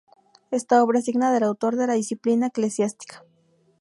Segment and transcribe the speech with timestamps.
[0.49, 3.23] Esta obra es digna del autor de la "Disciplina eclesiástica".